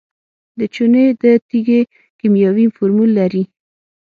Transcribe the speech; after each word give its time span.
د 0.57 0.59
چونې 0.73 1.03
د 1.21 1.23
تیږې 1.47 1.81
کیمیاوي 2.19 2.65
فورمول 2.75 3.11
لري. 3.19 3.43